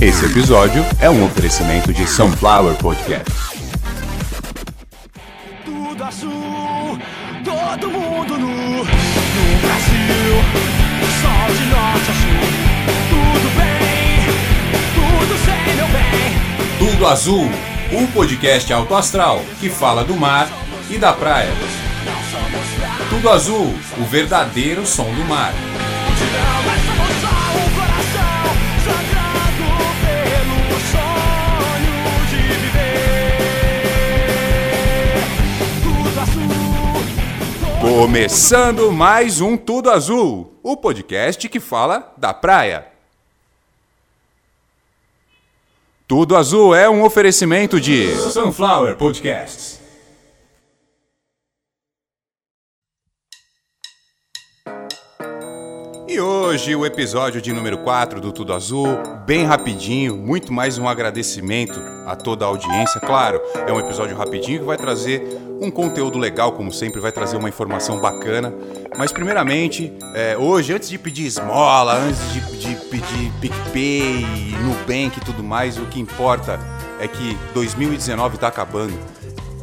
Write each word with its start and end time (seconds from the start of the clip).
Esse 0.00 0.26
episódio 0.26 0.84
é 1.00 1.10
um 1.10 1.24
oferecimento 1.24 1.92
de 1.92 2.06
Sunflower 2.06 2.76
Podcast. 2.76 3.32
Tudo 5.64 6.04
azul, 6.04 6.98
todo 7.44 7.90
mundo 7.90 8.38
nu. 8.38 8.48
No 8.48 8.84
Brasil, 9.60 10.34
sol 11.20 11.54
de 11.56 11.64
norte 11.66 12.10
a 12.10 12.14
sul. 12.14 12.46
Tudo 13.10 13.48
bem, 13.56 14.22
tudo 14.94 15.34
sem 15.44 15.74
meu 15.74 15.88
bem. 15.88 16.92
Tudo 16.92 17.06
Azul, 17.06 17.50
um 17.92 18.06
podcast 18.06 18.72
alto 18.72 18.94
astral 18.94 19.42
que 19.58 19.68
fala 19.68 20.04
do 20.04 20.16
mar 20.16 20.48
e 20.88 20.96
da 20.96 21.12
praia. 21.12 21.52
Tudo 23.10 23.30
Azul, 23.30 23.74
o 23.98 24.04
verdadeiro 24.04 24.86
som 24.86 25.12
do 25.12 25.24
mar. 25.24 25.52
Começando 37.88 38.92
mais 38.92 39.40
um 39.40 39.56
Tudo 39.56 39.90
Azul, 39.90 40.52
o 40.62 40.76
podcast 40.76 41.48
que 41.48 41.58
fala 41.58 42.12
da 42.18 42.34
praia. 42.34 42.86
Tudo 46.06 46.36
Azul 46.36 46.74
é 46.74 46.86
um 46.86 47.02
oferecimento 47.02 47.80
de 47.80 48.14
Sunflower 48.14 48.94
Podcasts. 48.96 49.80
E 56.08 56.18
hoje 56.18 56.74
o 56.74 56.86
episódio 56.86 57.38
de 57.38 57.52
número 57.52 57.76
4 57.76 58.18
do 58.18 58.32
Tudo 58.32 58.54
Azul, 58.54 58.86
bem 59.26 59.44
rapidinho, 59.44 60.16
muito 60.16 60.50
mais 60.50 60.78
um 60.78 60.88
agradecimento 60.88 61.78
a 62.06 62.16
toda 62.16 62.46
a 62.46 62.48
audiência. 62.48 62.98
Claro, 62.98 63.38
é 63.66 63.70
um 63.70 63.78
episódio 63.78 64.16
rapidinho 64.16 64.60
que 64.60 64.64
vai 64.64 64.78
trazer 64.78 65.38
um 65.60 65.70
conteúdo 65.70 66.18
legal, 66.18 66.52
como 66.52 66.72
sempre, 66.72 66.98
vai 66.98 67.12
trazer 67.12 67.36
uma 67.36 67.50
informação 67.50 68.00
bacana. 68.00 68.54
Mas 68.96 69.12
primeiramente, 69.12 69.92
é, 70.14 70.34
hoje, 70.34 70.72
antes 70.72 70.88
de 70.88 70.98
pedir 70.98 71.26
esmola, 71.26 71.98
antes 71.98 72.32
de, 72.32 72.40
de 72.56 72.74
pedir 72.86 73.30
PicPay, 73.42 74.24
Nubank 74.62 75.18
e 75.18 75.24
tudo 75.26 75.44
mais, 75.44 75.76
o 75.76 75.84
que 75.84 76.00
importa 76.00 76.58
é 76.98 77.06
que 77.06 77.36
2019 77.52 78.36
está 78.36 78.48
acabando. 78.48 78.98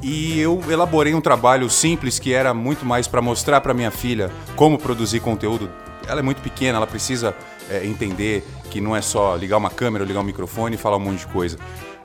E 0.04 0.40
eu 0.40 0.62
elaborei 0.70 1.16
um 1.16 1.22
trabalho 1.22 1.68
simples 1.72 2.20
que 2.20 2.32
era 2.32 2.54
muito 2.54 2.86
mais 2.86 3.08
para 3.08 3.24
mostrar 3.24 3.62
para 3.62 3.74
minha 3.74 3.90
filha 3.90 4.30
como 4.56 4.78
produzir 4.78 5.20
conteúdo. 5.20 5.68
Ela 6.08 6.20
é 6.20 6.24
muito 6.24 6.42
pequena, 6.42 6.78
ela 6.78 6.88
precisa 6.88 7.36
é, 7.70 7.86
entender 7.86 8.44
que 8.70 8.80
não 8.82 8.96
é 8.96 9.02
só 9.02 9.36
ligar 9.36 9.58
uma 9.58 9.70
câmera, 9.70 10.04
ligar 10.04 10.20
um 10.20 10.24
microfone 10.24 10.76
e 10.76 10.78
falar 10.78 10.98
um 10.98 11.02
monte 11.02 11.20
de 11.20 11.28
coisa. 11.28 11.58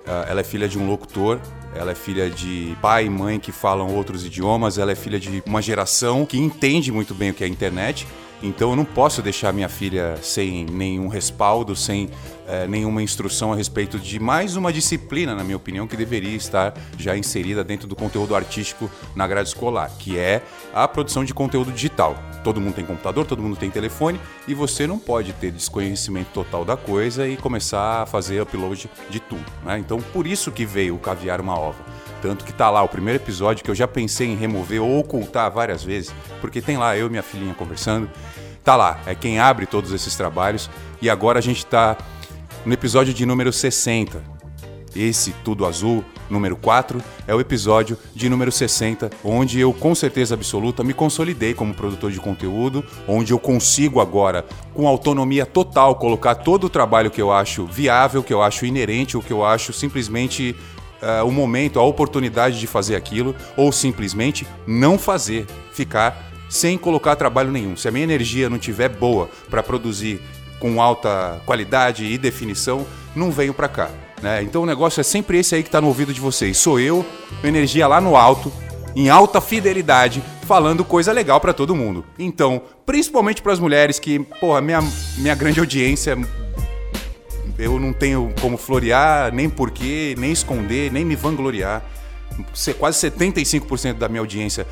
Ah, 0.06 0.26
ela 0.28 0.40
é 0.40 0.44
filha 0.44 0.68
de 0.68 0.78
um 0.78 0.88
locutor, 0.88 1.38
ela 1.74 1.92
é 1.92 1.94
filha 1.94 2.28
de 2.28 2.76
pai 2.82 3.06
e 3.06 3.10
mãe 3.10 3.38
que 3.38 3.52
falam 3.52 3.94
outros 3.94 4.24
idiomas, 4.24 4.78
ela 4.78 4.90
é 4.90 4.94
filha 4.94 5.20
de 5.20 5.42
uma 5.46 5.62
geração 5.62 6.26
que 6.26 6.38
entende 6.38 6.90
muito 6.90 7.14
bem 7.14 7.30
o 7.30 7.34
que 7.34 7.44
é 7.44 7.46
a 7.46 7.50
internet. 7.50 8.06
Então 8.42 8.70
eu 8.70 8.77
não 8.77 8.84
posso 8.84 9.20
deixar 9.20 9.52
minha 9.52 9.69
filha 9.69 10.16
sem 10.22 10.64
nenhum 10.64 11.08
respaldo, 11.08 11.77
sem 11.77 12.08
eh, 12.48 12.66
nenhuma 12.66 13.02
instrução 13.02 13.52
a 13.52 13.56
respeito 13.56 13.98
de 13.98 14.19
mais 14.19 14.56
uma 14.56 14.72
disciplina, 14.72 15.34
na 15.34 15.44
minha 15.44 15.56
opinião, 15.56 15.86
que 15.86 15.96
deveria 15.96 16.36
estar 16.36 16.74
já 16.96 17.16
inserida 17.16 17.62
dentro 17.62 17.86
do 17.86 17.94
conteúdo 17.94 18.34
artístico 18.34 18.91
na 19.14 19.27
grade 19.27 19.48
escolar, 19.48 19.91
que 19.98 20.18
é 20.18 20.42
a 20.72 20.88
produção 20.88 21.22
de 21.22 21.34
conteúdo 21.34 21.70
digital. 21.70 22.16
Todo 22.42 22.61
mundo 22.61 22.74
tem 22.74 22.86
computador, 22.86 23.27
todo 23.27 23.42
mundo 23.42 23.56
tem 23.56 23.70
telefone 23.70 24.18
e 24.48 24.55
você 24.55 24.86
não 24.86 24.98
pode 24.98 25.34
ter 25.34 25.52
desconhecimento 25.52 26.30
total 26.33 26.64
da 26.64 26.77
coisa 26.77 27.28
e 27.28 27.36
começar 27.36 28.02
a 28.02 28.06
fazer 28.06 28.41
upload 28.41 28.91
de 29.11 29.20
tudo. 29.20 29.44
Né? 29.64 29.78
Então 29.78 30.00
por 30.00 30.27
isso 30.27 30.50
que 30.50 30.64
veio 30.64 30.94
o 30.94 30.98
Caviar 30.98 31.41
uma 31.41 31.58
Ova. 31.58 31.84
Tanto 32.20 32.45
que 32.45 32.52
tá 32.52 32.70
lá 32.70 32.83
o 32.83 32.89
primeiro 32.89 33.22
episódio 33.22 33.64
que 33.64 33.70
eu 33.70 33.74
já 33.74 33.89
pensei 33.89 34.28
em 34.28 34.36
remover 34.36 34.83
ou 34.83 34.98
ocultar 34.98 35.50
várias 35.50 35.83
vezes, 35.83 36.14
porque 36.40 36.61
tem 36.61 36.77
lá 36.77 36.96
eu 36.96 37.06
e 37.06 37.11
minha 37.11 37.22
filhinha 37.22 37.55
conversando. 37.55 38.11
Tá 38.62 38.77
lá, 38.77 39.00
é 39.06 39.14
quem 39.14 39.39
abre 39.39 39.67
todos 39.67 39.92
esses 39.92 40.14
trabalhos. 40.17 40.68
E 41.00 41.08
agora 41.08 41.39
a 41.39 41.42
gente 41.42 41.64
tá 41.64 41.96
no 42.64 42.72
episódio 42.72 43.14
de 43.14 43.24
número 43.24 43.52
60. 43.52 44.40
Esse 44.95 45.33
Tudo 45.45 45.64
Azul, 45.64 46.05
número 46.28 46.56
4, 46.56 47.00
é 47.27 47.34
o 47.34 47.40
episódio 47.40 47.96
de 48.12 48.28
número 48.28 48.50
60, 48.50 49.08
onde 49.24 49.61
eu, 49.61 49.72
com 49.72 49.95
certeza 49.95 50.34
absoluta, 50.34 50.83
me 50.83 50.92
consolidei 50.92 51.55
como 51.55 51.72
produtor 51.72 52.11
de 52.11 52.18
conteúdo, 52.18 52.84
onde 53.06 53.33
eu 53.33 53.39
consigo 53.39 54.00
agora, 54.00 54.45
com 54.74 54.89
autonomia 54.89 55.46
total, 55.46 55.95
colocar 55.95 56.34
todo 56.34 56.64
o 56.64 56.70
trabalho 56.70 57.11
que 57.11 57.22
eu 57.22 57.33
acho 57.33 57.66
viável, 57.66 58.22
que 58.22 58.34
eu 58.34 58.42
acho 58.42 58.66
inerente, 58.66 59.16
ou 59.16 59.22
que 59.22 59.33
eu 59.33 59.45
acho 59.45 59.72
simplesmente 59.72 60.56
uh, 61.02 61.27
o 61.27 61.33
momento, 61.33 61.78
a 61.78 61.83
oportunidade 61.83 62.58
de 62.58 62.66
fazer 62.66 62.96
aquilo, 62.96 63.34
ou 63.56 63.72
simplesmente 63.72 64.46
não 64.66 64.98
fazer, 64.98 65.46
ficar 65.72 66.30
sem 66.48 66.77
colocar 66.77 67.16
trabalho 67.16 67.50
nenhum. 67.50 67.77
Se 67.77 67.88
a 67.88 67.90
minha 67.90 68.05
energia 68.05 68.50
não 68.50 68.58
tiver 68.58 68.88
boa 68.88 69.30
para 69.48 69.62
produzir 69.62 70.20
com 70.58 70.83
alta 70.83 71.40
qualidade 71.46 72.05
e 72.05 72.18
definição, 72.18 72.86
não 73.14 73.30
venho 73.30 73.55
para 73.55 73.68
cá. 73.68 73.90
Né? 74.20 74.42
Então 74.42 74.62
o 74.62 74.66
negócio 74.66 75.00
é 75.00 75.05
sempre 75.05 75.39
esse 75.39 75.55
aí 75.55 75.62
que 75.62 75.68
está 75.68 75.80
no 75.80 75.86
ouvido 75.86 76.12
de 76.12 76.20
vocês. 76.20 76.58
Sou 76.58 76.78
eu, 76.78 77.06
energia 77.42 77.86
lá 77.86 78.00
no 78.00 78.16
alto, 78.16 78.52
em 78.94 79.08
alta 79.08 79.40
fidelidade, 79.40 80.22
falando 80.46 80.84
coisa 80.84 81.12
legal 81.12 81.40
para 81.40 81.52
todo 81.52 81.77
mundo. 81.77 82.05
Então, 82.18 82.62
principalmente 82.84 83.40
para 83.40 83.52
as 83.52 83.60
mulheres 83.60 83.98
que, 83.98 84.18
porra, 84.40 84.60
minha, 84.60 84.80
minha 85.16 85.34
grande 85.34 85.60
audiência 85.60 86.18
eu 87.60 87.78
não 87.78 87.92
tenho 87.92 88.32
como 88.40 88.56
florear, 88.56 89.32
nem 89.34 89.48
porquê, 89.48 90.14
nem 90.18 90.32
esconder, 90.32 90.90
nem 90.90 91.04
me 91.04 91.14
vangloriar. 91.14 91.84
Quase 92.78 93.10
75% 93.10 93.94
da 93.94 94.08
minha 94.08 94.20
audiência 94.20 94.66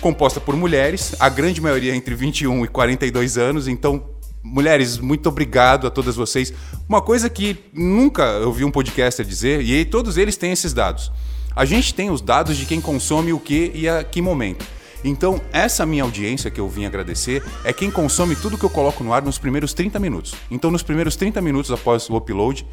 composta 0.00 0.40
por 0.40 0.54
mulheres, 0.54 1.14
a 1.18 1.28
grande 1.28 1.60
maioria 1.60 1.94
entre 1.94 2.14
21 2.14 2.64
e 2.64 2.68
42 2.68 3.38
anos, 3.38 3.66
então 3.66 4.04
mulheres, 4.42 4.98
muito 4.98 5.28
obrigado 5.28 5.86
a 5.86 5.90
todas 5.90 6.14
vocês. 6.16 6.52
Uma 6.88 7.00
coisa 7.00 7.28
que 7.28 7.56
nunca 7.72 8.22
eu 8.22 8.52
vi 8.52 8.64
um 8.64 8.70
podcaster 8.70 9.24
dizer, 9.24 9.62
e 9.62 9.84
todos 9.84 10.16
eles 10.16 10.36
têm 10.36 10.52
esses 10.52 10.72
dados. 10.72 11.10
A 11.54 11.64
gente 11.64 11.94
tem 11.94 12.10
os 12.10 12.20
dados 12.20 12.56
de 12.56 12.66
quem 12.66 12.80
consome 12.80 13.32
o 13.32 13.40
que 13.40 13.72
e 13.74 13.88
a 13.88 14.04
que 14.04 14.20
momento. 14.20 14.66
Então, 15.08 15.40
essa 15.52 15.86
minha 15.86 16.02
audiência 16.02 16.50
que 16.50 16.58
eu 16.58 16.68
vim 16.68 16.84
agradecer 16.84 17.40
é 17.64 17.72
quem 17.72 17.92
consome 17.92 18.34
tudo 18.34 18.58
que 18.58 18.64
eu 18.64 18.70
coloco 18.70 19.04
no 19.04 19.12
ar 19.12 19.22
nos 19.22 19.38
primeiros 19.38 19.72
30 19.72 20.00
minutos. 20.00 20.34
Então, 20.50 20.68
nos 20.68 20.82
primeiros 20.82 21.14
30 21.14 21.40
minutos 21.40 21.70
após 21.70 22.10
o 22.10 22.16
upload, 22.16 22.66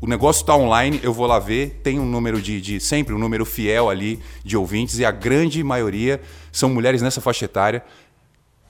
o 0.00 0.06
negócio 0.06 0.40
está 0.40 0.56
online, 0.56 0.98
eu 1.02 1.12
vou 1.12 1.26
lá 1.26 1.38
ver, 1.38 1.80
tem 1.82 2.00
um 2.00 2.06
número 2.06 2.40
de, 2.40 2.58
de, 2.58 2.80
sempre 2.80 3.14
um 3.14 3.18
número 3.18 3.44
fiel 3.44 3.90
ali 3.90 4.18
de 4.42 4.56
ouvintes 4.56 4.98
e 4.98 5.04
a 5.04 5.10
grande 5.10 5.62
maioria 5.62 6.22
são 6.50 6.70
mulheres 6.70 7.02
nessa 7.02 7.20
faixa 7.20 7.44
etária 7.44 7.84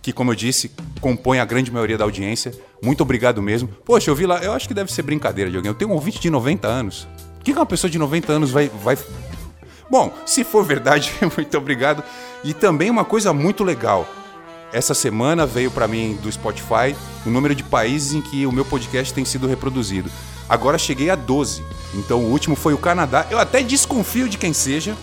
que, 0.02 0.12
como 0.12 0.32
eu 0.32 0.34
disse, 0.34 0.72
compõem 1.00 1.38
a 1.38 1.44
grande 1.44 1.70
maioria 1.70 1.96
da 1.96 2.04
audiência. 2.04 2.52
Muito 2.82 3.00
obrigado 3.00 3.40
mesmo. 3.40 3.68
Poxa, 3.84 4.10
eu 4.10 4.14
vi 4.14 4.26
lá, 4.26 4.38
eu 4.38 4.52
acho 4.52 4.66
que 4.66 4.74
deve 4.74 4.92
ser 4.92 5.02
brincadeira 5.02 5.50
de 5.50 5.56
alguém. 5.56 5.70
Eu 5.70 5.74
tenho 5.74 5.90
um 5.90 5.94
ouvinte 5.94 6.20
de 6.20 6.30
90 6.30 6.66
anos. 6.66 7.06
O 7.40 7.44
que 7.44 7.52
uma 7.52 7.66
pessoa 7.66 7.88
de 7.88 7.98
90 7.98 8.32
anos 8.32 8.50
vai, 8.50 8.68
vai 8.68 8.96
Bom, 9.90 10.12
se 10.24 10.44
for 10.44 10.64
verdade, 10.64 11.12
muito 11.36 11.56
obrigado. 11.56 12.02
E 12.42 12.52
também 12.52 12.90
uma 12.90 13.04
coisa 13.04 13.32
muito 13.32 13.62
legal. 13.62 14.08
Essa 14.72 14.94
semana 14.94 15.46
veio 15.46 15.70
para 15.70 15.86
mim 15.86 16.18
do 16.20 16.30
Spotify 16.30 16.94
o 17.24 17.30
número 17.30 17.54
de 17.54 17.62
países 17.62 18.12
em 18.12 18.20
que 18.20 18.46
o 18.46 18.52
meu 18.52 18.64
podcast 18.64 19.14
tem 19.14 19.24
sido 19.24 19.46
reproduzido. 19.46 20.10
Agora 20.48 20.76
cheguei 20.76 21.08
a 21.10 21.14
12. 21.14 21.64
Então 21.94 22.20
o 22.20 22.30
último 22.30 22.56
foi 22.56 22.74
o 22.74 22.78
Canadá. 22.78 23.26
Eu 23.30 23.38
até 23.38 23.62
desconfio 23.62 24.28
de 24.28 24.38
quem 24.38 24.52
seja 24.52 24.96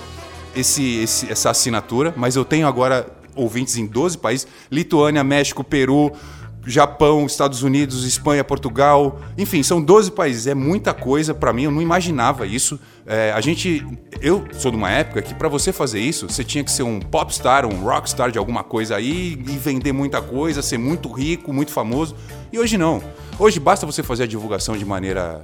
esse, 0.55 0.97
esse, 0.99 1.31
essa 1.31 1.49
assinatura, 1.49 2.13
mas 2.15 2.35
eu 2.35 2.45
tenho 2.45 2.67
agora 2.67 3.07
ouvintes 3.35 3.77
em 3.77 3.85
12 3.85 4.17
países: 4.17 4.47
Lituânia, 4.71 5.23
México, 5.23 5.63
Peru, 5.63 6.11
Japão, 6.65 7.25
Estados 7.25 7.61
Unidos, 7.61 8.05
Espanha, 8.05 8.43
Portugal, 8.43 9.19
enfim, 9.37 9.61
são 9.61 9.81
12 9.81 10.11
países. 10.11 10.47
É 10.47 10.55
muita 10.55 10.93
coisa 10.93 11.33
para 11.33 11.51
mim, 11.51 11.63
eu 11.63 11.71
não 11.71 11.81
imaginava 11.81 12.47
isso. 12.47 12.79
É, 13.05 13.33
a 13.33 13.41
gente, 13.41 13.85
eu 14.21 14.45
sou 14.53 14.71
de 14.71 14.77
uma 14.77 14.89
época 14.89 15.21
que 15.21 15.33
para 15.33 15.49
você 15.49 15.73
fazer 15.73 15.99
isso, 15.99 16.29
você 16.29 16.43
tinha 16.43 16.63
que 16.63 16.71
ser 16.71 16.83
um 16.83 16.99
popstar, 16.99 17.65
um 17.65 17.83
rockstar 17.83 18.31
de 18.31 18.37
alguma 18.37 18.63
coisa 18.63 18.95
aí 18.95 19.33
e 19.33 19.57
vender 19.57 19.91
muita 19.91 20.21
coisa, 20.21 20.61
ser 20.61 20.77
muito 20.77 21.11
rico, 21.11 21.51
muito 21.51 21.71
famoso. 21.71 22.15
E 22.51 22.57
hoje 22.57 22.77
não. 22.77 23.03
Hoje 23.37 23.59
basta 23.59 23.85
você 23.85 24.01
fazer 24.01 24.23
a 24.23 24.27
divulgação 24.27 24.77
de 24.77 24.85
maneira, 24.85 25.43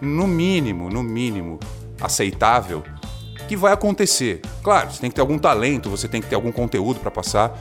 no 0.00 0.26
mínimo, 0.26 0.90
no 0.90 1.02
mínimo, 1.02 1.58
aceitável, 2.00 2.82
que 3.48 3.56
vai 3.56 3.72
acontecer. 3.72 4.42
Claro, 4.62 4.92
você 4.92 5.00
tem 5.00 5.08
que 5.10 5.14
ter 5.14 5.22
algum 5.22 5.38
talento, 5.38 5.88
você 5.88 6.06
tem 6.06 6.20
que 6.20 6.28
ter 6.28 6.34
algum 6.34 6.52
conteúdo 6.52 7.00
para 7.00 7.10
passar. 7.10 7.58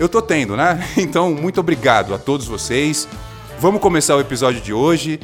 Eu 0.00 0.08
tô 0.08 0.22
tendo, 0.22 0.56
né? 0.56 0.82
Então, 0.96 1.30
muito 1.30 1.60
obrigado 1.60 2.14
a 2.14 2.18
todos 2.18 2.46
vocês. 2.46 3.06
Vamos 3.58 3.82
começar 3.82 4.16
o 4.16 4.20
episódio 4.20 4.58
de 4.62 4.72
hoje. 4.72 5.20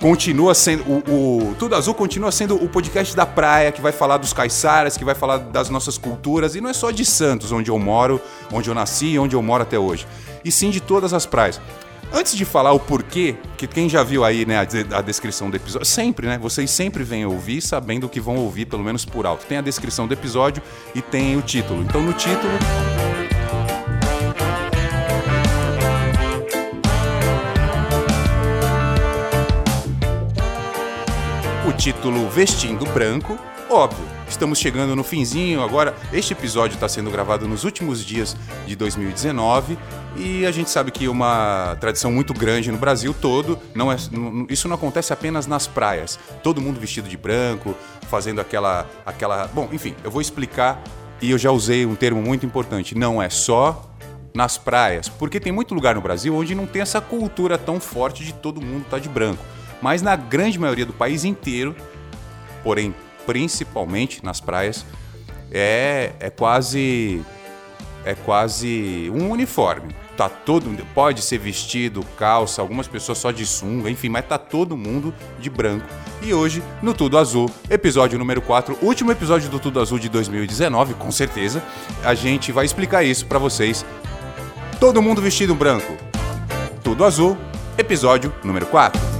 Continua 0.00 0.54
sendo. 0.54 0.82
O, 0.84 1.50
o, 1.50 1.54
Tudo 1.58 1.74
Azul 1.74 1.92
continua 1.92 2.32
sendo 2.32 2.54
o 2.56 2.68
podcast 2.70 3.14
da 3.14 3.26
praia, 3.26 3.70
que 3.70 3.82
vai 3.82 3.92
falar 3.92 4.16
dos 4.16 4.32
caiçaras, 4.32 4.96
que 4.96 5.04
vai 5.04 5.14
falar 5.14 5.36
das 5.36 5.68
nossas 5.68 5.98
culturas. 5.98 6.54
E 6.54 6.60
não 6.60 6.70
é 6.70 6.72
só 6.72 6.90
de 6.90 7.04
Santos, 7.04 7.52
onde 7.52 7.70
eu 7.70 7.78
moro, 7.78 8.18
onde 8.50 8.70
eu 8.70 8.74
nasci 8.74 9.18
onde 9.18 9.36
eu 9.36 9.42
moro 9.42 9.62
até 9.62 9.78
hoje. 9.78 10.06
E 10.42 10.50
sim 10.50 10.70
de 10.70 10.80
todas 10.80 11.12
as 11.12 11.26
praias. 11.26 11.60
Antes 12.10 12.34
de 12.34 12.46
falar 12.46 12.72
o 12.72 12.80
porquê, 12.80 13.36
que 13.58 13.66
quem 13.66 13.90
já 13.90 14.02
viu 14.02 14.24
aí 14.24 14.46
né, 14.46 14.56
a, 14.56 14.98
a 14.98 15.02
descrição 15.02 15.50
do 15.50 15.56
episódio, 15.56 15.84
sempre, 15.84 16.26
né? 16.26 16.38
Vocês 16.38 16.70
sempre 16.70 17.04
vêm 17.04 17.26
ouvir 17.26 17.60
sabendo 17.60 18.08
que 18.08 18.18
vão 18.18 18.36
ouvir, 18.36 18.64
pelo 18.64 18.82
menos 18.82 19.04
por 19.04 19.26
alto. 19.26 19.44
Tem 19.44 19.58
a 19.58 19.62
descrição 19.62 20.06
do 20.06 20.14
episódio 20.14 20.62
e 20.94 21.02
tem 21.02 21.36
o 21.36 21.42
título. 21.42 21.82
Então 21.82 22.00
no 22.00 22.14
título. 22.14 22.54
Título 31.88 32.28
Vestindo 32.28 32.84
Branco, 32.92 33.38
óbvio 33.70 34.04
Estamos 34.28 34.58
chegando 34.58 34.94
no 34.94 35.02
finzinho 35.02 35.62
agora. 35.62 35.96
Este 36.12 36.34
episódio 36.34 36.74
está 36.74 36.86
sendo 36.86 37.10
gravado 37.10 37.48
nos 37.48 37.64
últimos 37.64 38.04
dias 38.04 38.36
de 38.66 38.76
2019 38.76 39.78
e 40.18 40.44
a 40.44 40.50
gente 40.52 40.68
sabe 40.68 40.90
que 40.90 41.08
uma 41.08 41.74
tradição 41.80 42.12
muito 42.12 42.34
grande 42.34 42.70
no 42.70 42.76
Brasil 42.76 43.14
todo. 43.18 43.58
Não 43.74 43.90
é, 43.90 43.96
isso 44.50 44.68
não 44.68 44.76
acontece 44.76 45.14
apenas 45.14 45.46
nas 45.46 45.66
praias. 45.66 46.18
Todo 46.42 46.60
mundo 46.60 46.78
vestido 46.78 47.08
de 47.08 47.16
branco, 47.16 47.74
fazendo 48.02 48.38
aquela, 48.38 48.86
aquela. 49.06 49.46
Bom, 49.46 49.70
enfim, 49.72 49.94
eu 50.04 50.10
vou 50.10 50.20
explicar 50.20 50.82
e 51.22 51.30
eu 51.30 51.38
já 51.38 51.50
usei 51.50 51.86
um 51.86 51.94
termo 51.94 52.20
muito 52.20 52.44
importante. 52.44 52.94
Não 52.94 53.22
é 53.22 53.30
só 53.30 53.90
nas 54.34 54.58
praias, 54.58 55.08
porque 55.08 55.40
tem 55.40 55.52
muito 55.52 55.74
lugar 55.74 55.94
no 55.94 56.02
Brasil 56.02 56.36
onde 56.36 56.54
não 56.54 56.66
tem 56.66 56.82
essa 56.82 57.00
cultura 57.00 57.56
tão 57.56 57.80
forte 57.80 58.22
de 58.22 58.34
todo 58.34 58.60
mundo 58.60 58.82
estar 58.82 58.98
tá 58.98 58.98
de 58.98 59.08
branco. 59.08 59.42
Mas 59.80 60.02
na 60.02 60.16
grande 60.16 60.58
maioria 60.58 60.86
do 60.86 60.92
país 60.92 61.24
inteiro, 61.24 61.74
porém 62.62 62.94
principalmente 63.26 64.24
nas 64.24 64.40
praias, 64.40 64.86
é, 65.52 66.12
é 66.18 66.30
quase 66.30 67.22
é 68.04 68.14
quase 68.14 69.10
um 69.14 69.30
uniforme. 69.30 69.94
Tá 70.16 70.28
todo 70.28 70.68
pode 70.94 71.22
ser 71.22 71.38
vestido, 71.38 72.04
calça, 72.16 72.60
algumas 72.60 72.88
pessoas 72.88 73.18
só 73.18 73.30
de 73.30 73.46
sunga, 73.46 73.90
enfim, 73.90 74.08
mas 74.08 74.26
tá 74.26 74.36
todo 74.38 74.76
mundo 74.76 75.14
de 75.38 75.48
branco. 75.48 75.86
E 76.22 76.34
hoje, 76.34 76.62
no 76.82 76.92
Tudo 76.92 77.18
Azul, 77.18 77.48
episódio 77.70 78.18
número 78.18 78.42
4, 78.42 78.78
último 78.82 79.12
episódio 79.12 79.48
do 79.48 79.60
Tudo 79.60 79.78
Azul 79.78 79.98
de 79.98 80.08
2019, 80.08 80.94
com 80.94 81.12
certeza, 81.12 81.62
a 82.02 82.14
gente 82.14 82.50
vai 82.50 82.64
explicar 82.64 83.04
isso 83.04 83.26
para 83.26 83.38
vocês. 83.38 83.84
Todo 84.80 85.02
mundo 85.02 85.22
vestido 85.22 85.54
branco. 85.54 85.96
Tudo 86.82 87.04
Azul, 87.04 87.36
episódio 87.76 88.34
número 88.42 88.66
4. 88.66 89.17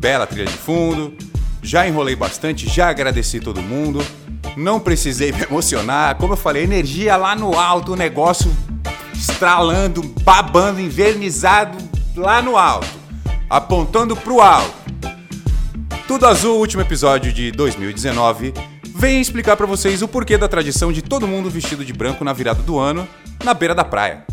Bela 0.00 0.26
trilha 0.26 0.46
de 0.46 0.56
fundo. 0.56 1.14
Já 1.62 1.86
enrolei 1.86 2.16
bastante, 2.16 2.66
já 2.66 2.88
agradeci 2.88 3.38
todo 3.38 3.60
mundo. 3.60 4.04
Não 4.56 4.80
precisei 4.80 5.30
me 5.32 5.42
emocionar. 5.42 6.16
Como 6.16 6.32
eu 6.32 6.36
falei, 6.36 6.64
energia 6.64 7.16
lá 7.16 7.36
no 7.36 7.56
alto, 7.56 7.92
o 7.92 7.96
negócio 7.96 8.50
estralando, 9.14 10.02
babando, 10.22 10.80
invernizado 10.80 11.76
lá 12.16 12.40
no 12.40 12.56
alto, 12.56 12.88
apontando 13.50 14.16
pro 14.16 14.40
alto. 14.40 14.80
Tudo 16.08 16.26
Azul, 16.26 16.58
último 16.58 16.82
episódio 16.82 17.30
de 17.32 17.52
2019, 17.52 18.54
vem 18.96 19.20
explicar 19.20 19.56
para 19.56 19.66
vocês 19.66 20.00
o 20.00 20.08
porquê 20.08 20.38
da 20.38 20.48
tradição 20.48 20.90
de 20.90 21.02
todo 21.02 21.28
mundo 21.28 21.50
vestido 21.50 21.84
de 21.84 21.92
branco 21.92 22.24
na 22.24 22.32
virada 22.32 22.62
do 22.62 22.78
ano, 22.78 23.06
na 23.44 23.52
beira 23.52 23.74
da 23.74 23.84
praia. 23.84 24.24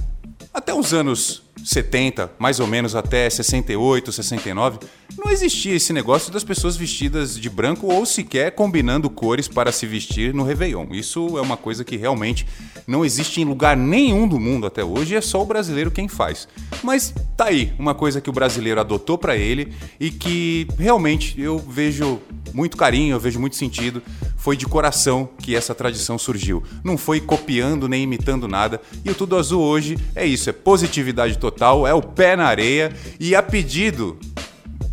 Até 0.54 0.74
os 0.74 0.94
anos 0.94 1.44
70, 1.68 2.32
mais 2.40 2.62
ou 2.62 2.66
menos 2.66 2.96
até 2.96 3.30
68, 3.30 4.14
69, 4.14 4.80
não 5.18 5.30
existia 5.30 5.76
esse 5.76 5.92
negócio 5.92 6.32
das 6.32 6.42
pessoas 6.42 6.78
vestidas 6.78 7.38
de 7.38 7.50
branco 7.50 7.94
ou 7.94 8.06
sequer 8.06 8.52
combinando 8.52 9.10
cores 9.10 9.50
para 9.50 9.70
se 9.70 9.86
vestir 9.86 10.34
no 10.34 10.44
Réveillon. 10.44 10.88
Isso 10.92 11.38
é 11.38 11.42
uma 11.42 11.58
coisa 11.58 11.84
que 11.84 11.98
realmente 11.98 12.48
não 12.88 13.04
existe 13.04 13.42
em 13.42 13.44
lugar 13.44 13.76
nenhum 13.76 14.26
do 14.26 14.40
mundo 14.40 14.66
até 14.66 14.82
hoje 14.82 15.14
é 15.14 15.20
só 15.20 15.42
o 15.42 15.46
brasileiro 15.46 15.92
quem 15.92 16.08
faz. 16.08 16.48
Mas 16.82 17.14
tá 17.36 17.48
aí, 17.48 17.74
uma 17.78 17.94
coisa 17.94 18.22
que 18.22 18.30
o 18.30 18.34
brasileiro 18.34 18.80
adotou 18.80 19.18
para 19.18 19.36
ele 19.36 19.74
e 20.00 20.10
que 20.10 20.68
realmente 20.80 21.40
eu 21.42 21.60
vejo 21.60 22.22
muito 22.54 22.78
carinho, 22.78 23.16
eu 23.16 23.20
vejo 23.20 23.42
muito 23.42 23.58
sentido. 23.58 24.02
Foi 24.48 24.56
de 24.56 24.66
coração 24.66 25.28
que 25.40 25.58
essa 25.58 25.76
tradição 25.76 26.18
surgiu. 26.18 26.64
Não 26.82 26.98
foi 26.98 27.20
copiando 27.20 27.90
nem 27.90 28.04
imitando 28.04 28.48
nada. 28.48 28.80
E 29.04 29.10
o 29.10 29.14
Tudo 29.14 29.36
Azul 29.36 29.62
hoje 29.62 29.98
é 30.16 30.26
isso, 30.26 30.50
é 30.50 30.54
positividade 30.54 31.38
total, 31.38 31.86
é 31.86 31.94
o 31.94 32.02
pé 32.02 32.38
na 32.38 32.46
areia 32.46 32.96
e 33.20 33.36
a 33.36 33.44
pedido 33.44 34.18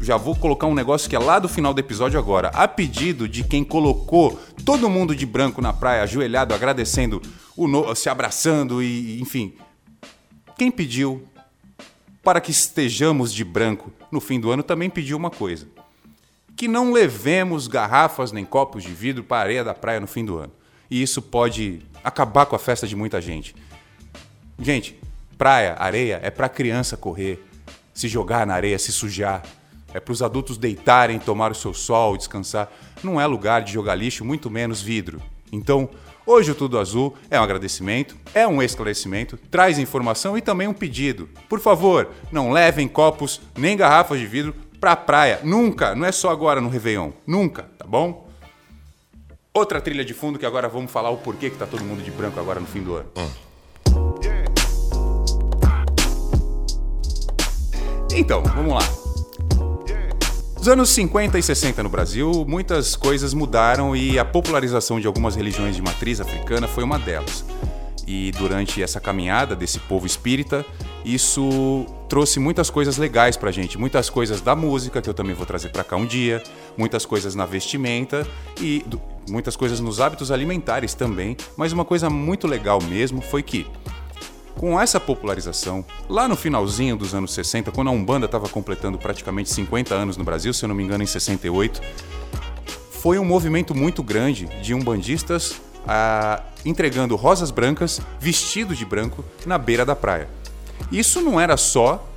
já 0.00 0.16
vou 0.16 0.34
colocar 0.34 0.66
um 0.66 0.74
negócio 0.74 1.08
que 1.08 1.14
é 1.14 1.20
lá 1.20 1.38
do 1.38 1.48
final 1.48 1.72
do 1.72 1.78
episódio 1.78 2.18
agora. 2.18 2.48
A 2.48 2.66
pedido 2.66 3.28
de 3.28 3.44
quem 3.44 3.62
colocou 3.62 4.36
todo 4.64 4.90
mundo 4.90 5.14
de 5.14 5.24
branco 5.24 5.62
na 5.62 5.72
praia, 5.72 6.02
ajoelhado, 6.02 6.52
agradecendo, 6.52 7.22
no... 7.56 7.94
se 7.94 8.08
abraçando 8.08 8.82
e, 8.82 9.20
enfim. 9.20 9.54
Quem 10.58 10.68
pediu 10.68 11.22
para 12.24 12.40
que 12.40 12.50
estejamos 12.50 13.32
de 13.32 13.44
branco 13.44 13.92
no 14.10 14.20
fim 14.20 14.40
do 14.40 14.50
ano 14.50 14.64
também 14.64 14.90
pediu 14.90 15.16
uma 15.16 15.30
coisa: 15.30 15.68
que 16.56 16.68
não 16.68 16.92
levemos 16.92 17.66
garrafas 17.66 18.32
nem 18.32 18.44
copos 18.44 18.82
de 18.82 18.92
vidro 18.92 19.24
para 19.24 19.38
a 19.38 19.40
areia 19.40 19.64
da 19.64 19.74
praia 19.74 20.00
no 20.00 20.06
fim 20.06 20.24
do 20.24 20.38
ano. 20.38 20.52
E 20.90 21.02
isso 21.02 21.20
pode 21.20 21.80
acabar 22.02 22.46
com 22.46 22.54
a 22.54 22.58
festa 22.58 22.86
de 22.86 22.94
muita 22.94 23.20
gente. 23.20 23.54
Gente, 24.58 24.98
praia, 25.36 25.74
areia 25.78 26.20
é 26.22 26.30
para 26.30 26.48
criança 26.48 26.96
correr, 26.96 27.44
se 27.92 28.08
jogar 28.08 28.46
na 28.46 28.54
areia, 28.54 28.78
se 28.78 28.92
sujar 28.92 29.42
é 29.94 30.00
para 30.00 30.12
os 30.12 30.22
adultos 30.22 30.58
deitarem, 30.58 31.20
tomar 31.20 31.52
o 31.52 31.54
seu 31.54 31.72
sol, 31.72 32.16
descansar. 32.16 32.68
Não 33.02 33.20
é 33.20 33.26
lugar 33.26 33.62
de 33.62 33.72
jogar 33.72 33.94
lixo, 33.94 34.24
muito 34.24 34.50
menos 34.50 34.82
vidro. 34.82 35.22
Então, 35.52 35.88
hoje 36.26 36.50
o 36.50 36.54
Tudo 36.54 36.80
Azul 36.80 37.14
é 37.30 37.38
um 37.38 37.44
agradecimento, 37.44 38.16
é 38.34 38.44
um 38.44 38.60
esclarecimento, 38.60 39.36
traz 39.52 39.78
informação 39.78 40.36
e 40.36 40.42
também 40.42 40.66
um 40.66 40.74
pedido. 40.74 41.30
Por 41.48 41.60
favor, 41.60 42.10
não 42.32 42.50
levem 42.50 42.88
copos 42.88 43.40
nem 43.56 43.76
garrafas 43.76 44.18
de 44.18 44.26
vidro 44.26 44.52
para 44.84 44.92
a 44.92 44.96
praia. 44.96 45.40
Nunca, 45.42 45.94
não 45.94 46.04
é 46.04 46.12
só 46.12 46.28
agora 46.28 46.60
no 46.60 46.68
Réveillon. 46.68 47.10
Nunca, 47.26 47.62
tá 47.78 47.86
bom? 47.86 48.28
Outra 49.54 49.80
trilha 49.80 50.04
de 50.04 50.12
fundo 50.12 50.38
que 50.38 50.44
agora 50.44 50.68
vamos 50.68 50.92
falar 50.92 51.08
o 51.08 51.16
porquê 51.16 51.48
que 51.48 51.56
tá 51.56 51.64
todo 51.64 51.82
mundo 51.82 52.02
de 52.02 52.10
branco 52.10 52.38
agora 52.38 52.60
no 52.60 52.66
fim 52.66 52.82
do 52.82 52.96
ano. 52.96 53.08
Então, 58.14 58.42
vamos 58.42 58.74
lá. 58.74 58.86
Nos 60.58 60.68
anos 60.68 60.90
50 60.90 61.38
e 61.38 61.42
60 61.42 61.82
no 61.82 61.88
Brasil, 61.88 62.44
muitas 62.46 62.94
coisas 62.94 63.32
mudaram 63.32 63.96
e 63.96 64.18
a 64.18 64.24
popularização 64.24 65.00
de 65.00 65.06
algumas 65.06 65.34
religiões 65.34 65.74
de 65.74 65.80
matriz 65.80 66.20
africana 66.20 66.68
foi 66.68 66.84
uma 66.84 66.98
delas. 66.98 67.42
E 68.06 68.32
durante 68.32 68.82
essa 68.82 69.00
caminhada 69.00 69.56
desse 69.56 69.78
povo 69.78 70.04
espírita, 70.04 70.62
isso 71.04 71.86
trouxe 72.08 72.40
muitas 72.40 72.70
coisas 72.70 72.96
legais 72.96 73.36
pra 73.36 73.50
gente, 73.50 73.76
muitas 73.78 74.08
coisas 74.08 74.40
da 74.40 74.56
música 74.56 75.02
que 75.02 75.08
eu 75.08 75.14
também 75.14 75.34
vou 75.34 75.44
trazer 75.44 75.68
para 75.68 75.84
cá 75.84 75.96
um 75.96 76.06
dia, 76.06 76.42
muitas 76.76 77.04
coisas 77.04 77.34
na 77.34 77.44
vestimenta 77.44 78.26
e 78.60 78.84
muitas 79.28 79.56
coisas 79.56 79.80
nos 79.80 80.00
hábitos 80.00 80.30
alimentares 80.30 80.94
também, 80.94 81.36
mas 81.56 81.72
uma 81.72 81.84
coisa 81.84 82.08
muito 82.08 82.46
legal 82.46 82.80
mesmo 82.82 83.20
foi 83.20 83.42
que 83.42 83.66
com 84.56 84.80
essa 84.80 85.00
popularização, 85.00 85.84
lá 86.08 86.28
no 86.28 86.36
finalzinho 86.36 86.96
dos 86.96 87.14
anos 87.14 87.34
60, 87.34 87.72
quando 87.72 87.88
a 87.88 87.90
Umbanda 87.90 88.26
estava 88.26 88.48
completando 88.48 88.96
praticamente 88.96 89.50
50 89.50 89.94
anos 89.94 90.16
no 90.16 90.24
Brasil, 90.24 90.54
se 90.54 90.64
eu 90.64 90.68
não 90.68 90.76
me 90.76 90.84
engano, 90.84 91.02
em 91.02 91.06
68, 91.06 91.82
foi 92.90 93.18
um 93.18 93.24
movimento 93.24 93.74
muito 93.74 94.02
grande 94.02 94.46
de 94.62 94.72
umbandistas 94.72 95.60
ah, 95.86 96.42
entregando 96.64 97.16
rosas 97.16 97.50
brancas, 97.50 98.00
vestido 98.18 98.74
de 98.74 98.84
branco, 98.84 99.24
na 99.44 99.58
beira 99.58 99.84
da 99.84 99.94
praia. 99.94 100.28
Isso 100.90 101.20
não 101.20 101.40
era 101.40 101.56
só 101.56 102.08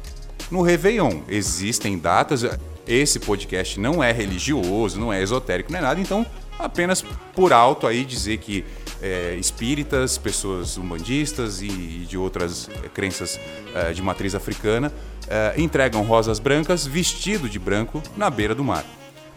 no 0.52 0.62
Réveillon. 0.62 1.22
Existem 1.28 1.98
datas. 1.98 2.46
Esse 2.88 3.20
podcast 3.20 3.80
não 3.80 4.04
é 4.04 4.12
religioso, 4.12 5.00
não 5.00 5.12
é 5.12 5.22
esotérico, 5.22 5.72
não 5.72 5.80
é 5.80 5.82
nada, 5.82 6.00
então 6.00 6.26
apenas 6.58 7.04
por 7.36 7.52
alto 7.52 7.86
aí 7.86 8.06
dizer 8.06 8.38
que 8.38 8.64
é, 9.02 9.36
espíritas, 9.36 10.18
pessoas 10.18 10.78
umbandistas 10.78 11.62
e, 11.62 11.68
de 11.68 12.18
outras 12.18 12.70
é, 12.84 12.88
crenças 12.90 13.40
é, 13.76 13.94
de 13.94 14.02
matriz 14.02 14.34
africana 14.34 14.92
é, 15.28 15.54
entregam 15.58 16.02
rosas 16.04 16.40
brancas 16.40 16.86
vestido 16.86 17.50
de 17.50 17.60
branco 17.60 18.02
na 18.16 18.30
beira 18.30 18.56
do 18.56 18.64
mar. 18.64 18.86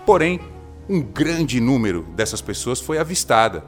Porém, 0.07 0.41
um 0.89 1.01
grande 1.01 1.61
número 1.61 2.03
dessas 2.15 2.41
pessoas 2.41 2.81
foi 2.81 2.99
avistada. 2.99 3.65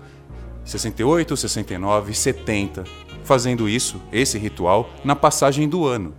68, 0.64 1.36
69, 1.36 2.14
70, 2.14 2.84
fazendo 3.24 3.68
isso, 3.68 4.00
esse 4.12 4.38
ritual, 4.38 4.90
na 5.04 5.16
passagem 5.16 5.68
do 5.68 5.86
ano. 5.86 6.14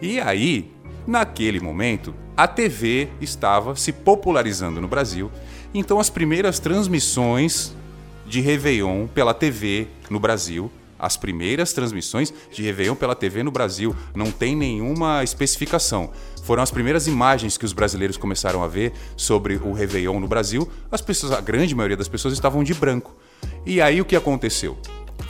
E 0.00 0.20
aí, 0.20 0.70
naquele 1.06 1.60
momento, 1.60 2.14
a 2.36 2.46
TV 2.46 3.08
estava 3.20 3.74
se 3.76 3.92
popularizando 3.92 4.80
no 4.80 4.88
Brasil, 4.88 5.30
então 5.72 5.98
as 5.98 6.10
primeiras 6.10 6.58
transmissões 6.58 7.74
de 8.26 8.40
Réveillon 8.40 9.06
pela 9.06 9.32
TV 9.32 9.86
no 10.10 10.18
Brasil 10.18 10.70
As 10.98 11.16
primeiras 11.16 11.74
transmissões 11.74 12.32
de 12.50 12.62
Réveillon 12.62 12.94
pela 12.94 13.14
TV 13.14 13.42
no 13.42 13.50
Brasil. 13.50 13.94
Não 14.14 14.30
tem 14.30 14.56
nenhuma 14.56 15.22
especificação. 15.22 16.10
Foram 16.42 16.62
as 16.62 16.70
primeiras 16.70 17.06
imagens 17.06 17.58
que 17.58 17.66
os 17.66 17.74
brasileiros 17.74 18.16
começaram 18.16 18.62
a 18.62 18.66
ver 18.66 18.94
sobre 19.14 19.56
o 19.56 19.72
Réveillon 19.72 20.18
no 20.18 20.26
Brasil. 20.26 20.66
As 20.90 21.02
pessoas, 21.02 21.32
a 21.32 21.40
grande 21.40 21.74
maioria 21.74 21.98
das 21.98 22.08
pessoas 22.08 22.32
estavam 22.32 22.64
de 22.64 22.72
branco. 22.72 23.14
E 23.66 23.78
aí 23.80 24.00
o 24.00 24.06
que 24.06 24.16
aconteceu? 24.16 24.78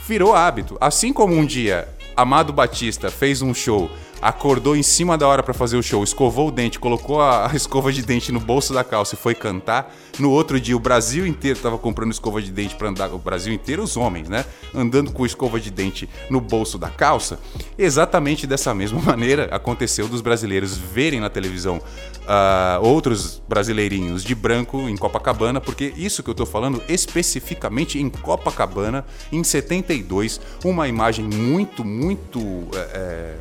Virou 0.07 0.35
hábito. 0.35 0.77
Assim 0.79 1.11
como 1.11 1.33
um 1.33 1.45
dia 1.45 1.87
Amado 2.15 2.51
Batista 2.51 3.11
fez 3.11 3.41
um 3.41 3.53
show 3.53 3.91
acordou 4.21 4.75
em 4.75 4.83
cima 4.83 5.17
da 5.17 5.27
hora 5.27 5.43
para 5.43 5.53
fazer 5.53 5.77
o 5.77 5.83
show, 5.83 6.03
escovou 6.03 6.47
o 6.47 6.51
dente, 6.51 6.79
colocou 6.79 7.21
a, 7.21 7.51
a, 7.51 7.55
escova 7.55 7.91
de 7.91 8.01
dente 8.01 8.31
no 8.31 8.39
bolso 8.39 8.73
da 8.73 8.83
calça 8.83 9.15
e 9.15 9.17
foi 9.17 9.35
cantar. 9.35 9.93
No 10.19 10.31
outro 10.31 10.59
dia, 10.59 10.75
o 10.75 10.79
Brasil 10.79 11.27
inteiro 11.27 11.59
tava 11.59 11.77
comprando 11.77 12.11
escova 12.11 12.41
de 12.41 12.51
dente 12.51 12.75
para 12.75 12.89
andar. 12.89 13.13
O 13.13 13.19
Brasil 13.19 13.53
inteiro, 13.53 13.83
os 13.83 13.95
homens, 13.95 14.27
né? 14.27 14.45
Andando 14.73 15.11
com 15.11 15.25
escova 15.25 15.59
de 15.59 15.69
dente 15.69 16.09
no 16.29 16.41
bolso 16.41 16.77
da 16.77 16.89
calça. 16.89 17.39
Exatamente 17.77 18.47
dessa 18.47 18.73
mesma 18.73 18.99
maneira 19.05 19.47
aconteceu 19.51 20.07
dos 20.07 20.21
brasileiros 20.21 20.75
verem 20.75 21.19
na 21.19 21.29
televisão 21.29 21.79
uh, 22.27 22.85
outros 22.85 23.41
brasileirinhos 23.47 24.23
de 24.23 24.35
branco 24.35 24.89
em 24.89 24.97
Copacabana, 24.97 25.61
porque 25.61 25.93
isso 25.95 26.21
que 26.21 26.29
eu 26.29 26.35
tô 26.35 26.45
falando 26.45 26.81
especificamente 26.89 27.99
em 27.99 28.09
Copacabana, 28.09 29.05
em 29.31 29.43
72, 29.43 30.39
uma 30.63 30.87
imagem 30.87 31.25
muito, 31.25 31.83
muito 31.83 32.67
é, 32.73 33.35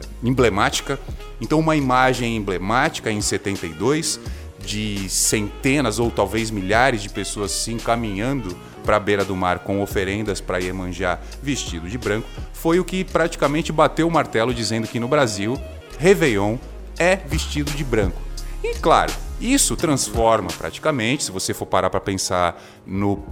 emblemática. 0.66 0.98
Então, 1.40 1.58
uma 1.58 1.76
imagem 1.76 2.36
emblemática 2.36 3.10
em 3.10 3.20
72 3.20 4.20
de 4.58 5.08
centenas 5.08 5.98
ou 5.98 6.10
talvez 6.10 6.50
milhares 6.50 7.02
de 7.02 7.08
pessoas 7.08 7.52
se 7.52 7.72
encaminhando 7.72 8.56
para 8.84 8.96
a 8.96 9.00
beira 9.00 9.24
do 9.24 9.36
mar 9.36 9.60
com 9.60 9.82
oferendas 9.82 10.40
para 10.40 10.58
Iemanjá 10.58 11.18
vestido 11.42 11.88
de 11.88 11.98
branco, 11.98 12.28
foi 12.52 12.78
o 12.78 12.84
que 12.84 13.04
praticamente 13.04 13.72
bateu 13.72 14.08
o 14.08 14.10
martelo 14.10 14.54
dizendo 14.54 14.86
que 14.86 15.00
no 15.00 15.08
Brasil, 15.08 15.60
Réveillon 15.98 16.56
é 16.98 17.16
vestido 17.16 17.70
de 17.72 17.84
branco. 17.84 18.20
E 18.62 18.74
claro, 18.74 19.12
isso 19.40 19.76
transforma 19.76 20.48
praticamente, 20.56 21.24
se 21.24 21.32
você 21.32 21.52
for 21.52 21.66
parar 21.66 21.90
para 21.90 22.00
pensar 22.00 22.60
no, 22.86 23.22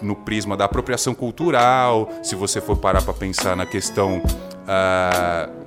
no 0.00 0.16
prisma 0.16 0.56
da 0.56 0.64
apropriação 0.64 1.14
cultural, 1.14 2.10
se 2.22 2.34
você 2.34 2.60
for 2.60 2.76
parar 2.76 3.02
para 3.02 3.14
pensar 3.14 3.54
na 3.54 3.64
questão 3.66 4.18
uh, 4.18 5.61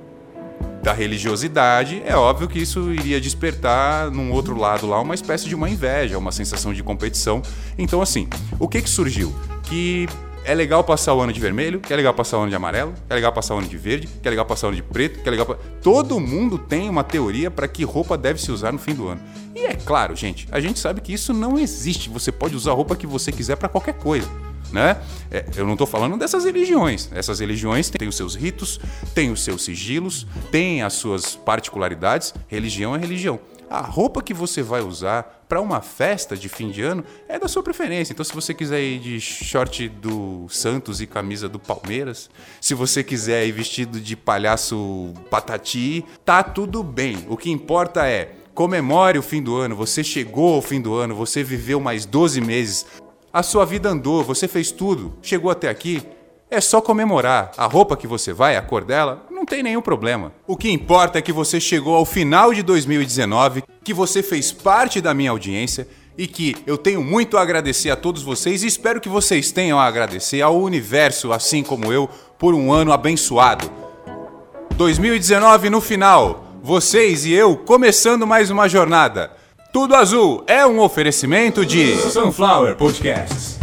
da 0.86 0.92
religiosidade, 0.92 2.00
é 2.06 2.14
óbvio 2.14 2.46
que 2.46 2.60
isso 2.60 2.92
iria 2.92 3.20
despertar 3.20 4.08
num 4.08 4.30
outro 4.30 4.56
lado 4.56 4.86
lá 4.86 5.00
uma 5.00 5.16
espécie 5.16 5.48
de 5.48 5.52
uma 5.52 5.68
inveja, 5.68 6.16
uma 6.16 6.30
sensação 6.30 6.72
de 6.72 6.80
competição. 6.80 7.42
Então, 7.76 8.00
assim, 8.00 8.28
o 8.56 8.68
que 8.68 8.80
que 8.80 8.88
surgiu? 8.88 9.34
Que 9.64 10.06
é 10.44 10.54
legal 10.54 10.84
passar 10.84 11.12
o 11.12 11.20
ano 11.20 11.32
de 11.32 11.40
vermelho, 11.40 11.80
que 11.80 11.92
é 11.92 11.96
legal 11.96 12.14
passar 12.14 12.38
o 12.38 12.42
ano 12.42 12.50
de 12.50 12.54
amarelo, 12.54 12.92
que 12.92 13.12
é 13.12 13.16
legal 13.16 13.32
passar 13.32 13.56
o 13.56 13.58
ano 13.58 13.66
de 13.66 13.76
verde, 13.76 14.06
que 14.06 14.28
é 14.28 14.30
legal 14.30 14.46
passar 14.46 14.68
o 14.68 14.70
ano 14.70 14.76
de 14.76 14.82
preto, 14.84 15.20
que 15.20 15.28
é 15.28 15.32
legal. 15.32 15.58
Todo 15.82 16.20
mundo 16.20 16.56
tem 16.56 16.88
uma 16.88 17.02
teoria 17.02 17.50
para 17.50 17.66
que 17.66 17.82
roupa 17.82 18.16
deve 18.16 18.40
se 18.40 18.52
usar 18.52 18.70
no 18.70 18.78
fim 18.78 18.94
do 18.94 19.08
ano. 19.08 19.20
E 19.56 19.66
é 19.66 19.74
claro, 19.74 20.14
gente, 20.14 20.46
a 20.52 20.60
gente 20.60 20.78
sabe 20.78 21.00
que 21.00 21.12
isso 21.12 21.32
não 21.32 21.58
existe. 21.58 22.08
Você 22.10 22.30
pode 22.30 22.54
usar 22.54 22.70
a 22.70 22.74
roupa 22.74 22.94
que 22.94 23.08
você 23.08 23.32
quiser 23.32 23.56
para 23.56 23.68
qualquer 23.68 23.94
coisa. 23.94 24.30
Né? 24.72 25.00
É, 25.30 25.44
eu 25.56 25.64
não 25.64 25.72
estou 25.72 25.86
falando 25.86 26.16
dessas 26.16 26.44
religiões. 26.44 27.10
Essas 27.12 27.40
religiões 27.40 27.88
têm 27.88 28.08
os 28.08 28.16
seus 28.16 28.34
ritos, 28.34 28.80
têm 29.14 29.30
os 29.30 29.42
seus 29.42 29.64
sigilos, 29.64 30.26
têm 30.50 30.82
as 30.82 30.94
suas 30.94 31.36
particularidades. 31.36 32.34
Religião 32.48 32.94
é 32.94 32.98
religião. 32.98 33.38
A 33.68 33.80
roupa 33.80 34.22
que 34.22 34.32
você 34.32 34.62
vai 34.62 34.80
usar 34.80 35.44
para 35.48 35.60
uma 35.60 35.80
festa 35.80 36.36
de 36.36 36.48
fim 36.48 36.70
de 36.70 36.82
ano 36.82 37.04
é 37.28 37.38
da 37.38 37.48
sua 37.48 37.62
preferência. 37.62 38.12
Então, 38.12 38.24
se 38.24 38.32
você 38.32 38.54
quiser 38.54 38.80
ir 38.80 39.00
de 39.00 39.20
short 39.20 39.88
do 39.88 40.46
Santos 40.48 41.00
e 41.00 41.06
camisa 41.06 41.48
do 41.48 41.58
Palmeiras, 41.58 42.30
se 42.60 42.74
você 42.74 43.02
quiser 43.02 43.44
ir 43.46 43.52
vestido 43.52 44.00
de 44.00 44.14
palhaço 44.14 45.12
patati, 45.28 46.04
tá 46.24 46.44
tudo 46.44 46.82
bem. 46.82 47.26
O 47.28 47.36
que 47.36 47.50
importa 47.50 48.06
é 48.06 48.36
comemore 48.54 49.18
o 49.18 49.22
fim 49.22 49.42
do 49.42 49.56
ano. 49.56 49.74
Você 49.76 50.02
chegou 50.02 50.54
ao 50.54 50.62
fim 50.62 50.80
do 50.80 50.94
ano, 50.94 51.14
você 51.14 51.42
viveu 51.42 51.80
mais 51.80 52.06
12 52.06 52.40
meses. 52.40 52.86
A 53.36 53.42
sua 53.42 53.66
vida 53.66 53.90
andou, 53.90 54.24
você 54.24 54.48
fez 54.48 54.70
tudo, 54.70 55.18
chegou 55.20 55.50
até 55.50 55.68
aqui. 55.68 56.02
É 56.50 56.58
só 56.58 56.80
comemorar. 56.80 57.52
A 57.58 57.66
roupa 57.66 57.94
que 57.94 58.06
você 58.06 58.32
vai, 58.32 58.56
a 58.56 58.62
cor 58.62 58.82
dela, 58.82 59.26
não 59.30 59.44
tem 59.44 59.62
nenhum 59.62 59.82
problema. 59.82 60.32
O 60.46 60.56
que 60.56 60.70
importa 60.70 61.18
é 61.18 61.20
que 61.20 61.34
você 61.34 61.60
chegou 61.60 61.94
ao 61.94 62.06
final 62.06 62.54
de 62.54 62.62
2019, 62.62 63.62
que 63.84 63.92
você 63.92 64.22
fez 64.22 64.52
parte 64.52 65.02
da 65.02 65.12
minha 65.12 65.32
audiência 65.32 65.86
e 66.16 66.26
que 66.26 66.56
eu 66.66 66.78
tenho 66.78 67.04
muito 67.04 67.36
a 67.36 67.42
agradecer 67.42 67.90
a 67.90 67.96
todos 67.96 68.22
vocês 68.22 68.62
e 68.62 68.68
espero 68.68 69.02
que 69.02 69.08
vocês 69.10 69.52
tenham 69.52 69.78
a 69.78 69.84
agradecer 69.84 70.40
ao 70.40 70.58
universo, 70.58 71.30
assim 71.30 71.62
como 71.62 71.92
eu, 71.92 72.08
por 72.38 72.54
um 72.54 72.72
ano 72.72 72.90
abençoado. 72.90 73.70
2019 74.76 75.68
no 75.68 75.82
final, 75.82 76.54
vocês 76.62 77.26
e 77.26 77.34
eu 77.34 77.54
começando 77.54 78.26
mais 78.26 78.50
uma 78.50 78.66
jornada. 78.66 79.30
Tudo 79.76 79.94
Azul 79.94 80.42
é 80.46 80.66
um 80.66 80.80
oferecimento 80.80 81.62
de 81.62 81.96
Sunflower 82.10 82.76
Podcasts. 82.76 83.55